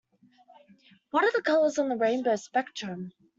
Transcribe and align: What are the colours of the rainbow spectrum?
What 1.11 1.25
are 1.25 1.31
the 1.31 1.43
colours 1.43 1.77
of 1.77 1.87
the 1.87 1.95
rainbow 1.95 2.35
spectrum? 2.35 3.11